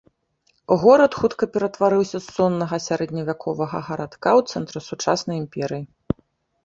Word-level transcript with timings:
Горад 0.83 1.11
хутка 1.23 1.43
ператварыўся 1.57 2.17
з 2.23 2.27
соннага 2.37 2.75
сярэдневяковага 2.87 3.77
гарадка 3.91 4.29
ў 4.41 4.55
цэнтр 4.55 4.75
сучаснай 4.91 5.37
імперыі. 5.45 5.83